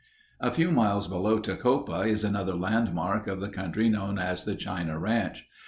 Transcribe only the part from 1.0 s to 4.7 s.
below Tecopa is another landmark of the country known as the